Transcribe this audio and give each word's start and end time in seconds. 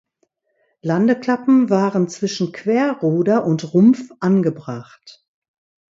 Landeklappen 0.81 1.69
waren 1.69 2.09
zwischen 2.09 2.51
Querruder 2.53 3.45
und 3.45 3.75
Rumpf 3.75 4.09
angebracht. 4.19 5.23